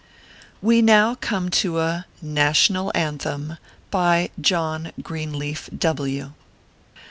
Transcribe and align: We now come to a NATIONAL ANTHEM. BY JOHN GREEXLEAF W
We 0.63 0.81
now 0.81 1.13
come 1.13 1.51
to 1.51 1.77
a 1.77 2.07
NATIONAL 2.23 2.91
ANTHEM. 2.95 3.57
BY 3.91 4.31
JOHN 4.41 4.93
GREEXLEAF 5.03 5.69
W 5.77 6.33